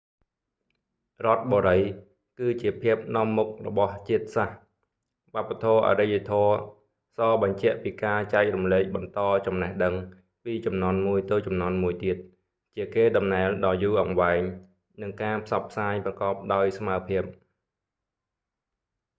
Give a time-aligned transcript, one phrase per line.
[1.25, 1.79] រដ្ឋបុរី
[2.39, 4.57] គឺជាភាពនាំមុខរបស់ជាតិសាសន៍
[5.33, 6.53] វប្បធម៌អរិយធម៌
[7.17, 9.93] សរបញ្ជាក់ពីការចែករំលែកបន្តចំណេះដឹង
[10.43, 12.17] ពីជំនាន់មួយទៅជំនាន់មួយទៀត
[12.75, 14.41] ជាកេរ្តិ៍ដំណែលដ៏យូរអង្វែង
[15.01, 17.23] និងការផ្សព្វផ្សាយប្រកបដោយស្មើភាព